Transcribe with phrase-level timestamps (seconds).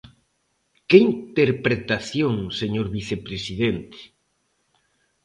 [0.87, 3.99] ¡Que interpretación, señor vicepresidente!